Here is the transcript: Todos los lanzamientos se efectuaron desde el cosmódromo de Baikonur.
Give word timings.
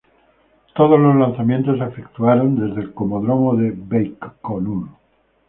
Todos 0.73 0.99
los 0.99 1.15
lanzamientos 1.15 1.77
se 1.77 1.83
efectuaron 1.83 2.55
desde 2.55 2.81
el 2.81 2.91
cosmódromo 2.95 3.55
de 3.55 3.69
Baikonur. 3.75 4.87